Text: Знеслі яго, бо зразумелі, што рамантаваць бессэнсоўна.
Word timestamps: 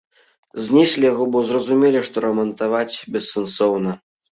Знеслі 0.67 1.03
яго, 1.11 1.27
бо 1.37 1.43
зразумелі, 1.51 2.03
што 2.11 2.27
рамантаваць 2.29 2.93
бессэнсоўна. 3.13 4.01